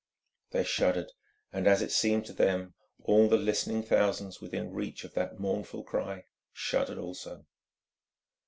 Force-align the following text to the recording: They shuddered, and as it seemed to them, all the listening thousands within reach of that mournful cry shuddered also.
They 0.49 0.63
shuddered, 0.63 1.11
and 1.53 1.67
as 1.67 1.83
it 1.83 1.91
seemed 1.91 2.25
to 2.25 2.33
them, 2.33 2.73
all 3.03 3.29
the 3.29 3.37
listening 3.37 3.83
thousands 3.83 4.41
within 4.41 4.73
reach 4.73 5.03
of 5.03 5.13
that 5.13 5.37
mournful 5.39 5.83
cry 5.83 6.25
shuddered 6.53 6.97
also. 6.97 7.45